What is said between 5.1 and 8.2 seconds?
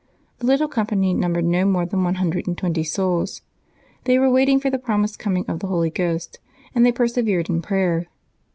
coming of the Holy Ghost, and they persevered in prayer.